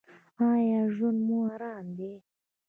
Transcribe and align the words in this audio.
ایا 0.49 0.81
ژوند 0.95 1.19
مو 1.27 1.37
ارام 1.53 1.85
دی؟ 1.97 2.13